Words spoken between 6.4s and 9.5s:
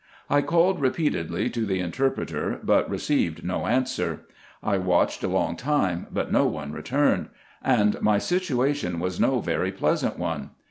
one returned; and my situation was no